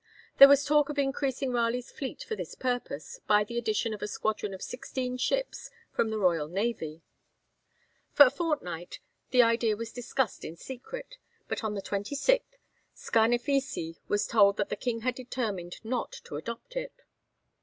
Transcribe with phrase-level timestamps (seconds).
[0.39, 4.07] There was talk of increasing Raleigh's fleet for this purpose by the addition of a
[4.07, 7.03] squadron of sixteen ships from the royal navy.
[8.11, 8.97] For a fortnight
[9.29, 12.57] the idea was discussed in secret; but on the 26th,
[12.95, 17.03] Scarnafissi was told that the King had determined not to adopt it.